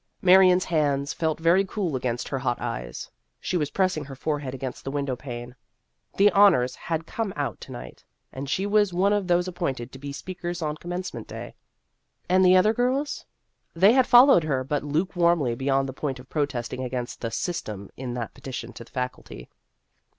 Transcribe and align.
Marion's 0.19 0.65
hands 0.65 1.13
felt 1.13 1.39
very 1.39 1.63
cool 1.63 1.95
against 1.95 2.27
her 2.29 2.39
hot 2.39 2.59
eyes. 2.59 3.11
She 3.39 3.55
was 3.55 3.69
pressing 3.69 4.03
her 4.05 4.15
forehead 4.15 4.51
against 4.55 4.83
the 4.83 4.89
window 4.89 5.15
pane. 5.15 5.55
The 6.17 6.31
"honors" 6.31 6.73
had 6.73 7.05
come 7.05 7.31
out 7.35 7.61
to 7.61 7.71
night, 7.71 8.03
and 8.33 8.49
she 8.49 8.65
was. 8.65 8.93
one 8.95 9.13
of 9.13 9.27
those 9.27 9.47
appointed 9.47 9.91
to 9.91 9.99
be 9.99 10.11
speakers 10.11 10.59
on 10.59 10.77
Commencement 10.77 11.27
Day. 11.27 11.53
And 12.27 12.43
The 12.43 12.49
Career 12.49 12.57
of 12.63 12.65
a 12.65 12.69
Radical 12.69 12.85
1 12.85 12.93
2 12.95 12.95
1 12.95 12.97
the 12.97 12.97
other 12.97 12.97
girls? 12.97 13.25
They 13.75 13.93
had 13.93 14.07
followed 14.07 14.43
her 14.45 14.63
but 14.63 14.83
lukewarmly 14.83 15.53
beyond 15.53 15.87
the 15.87 15.93
point 15.93 16.17
of 16.17 16.27
protesting 16.29 16.83
against 16.83 17.21
the" 17.21 17.29
system" 17.45 17.91
in 17.95 18.15
that 18.15 18.33
petition 18.33 18.73
to 18.73 18.83
the 18.83 18.89
Faculty. 18.89 19.49